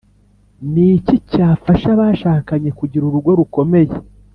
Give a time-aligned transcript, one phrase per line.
[0.71, 3.93] Ni iki cyafasha abashakanye kugira urugo rukomeye